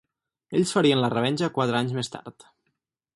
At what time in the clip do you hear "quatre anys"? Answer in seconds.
1.59-1.95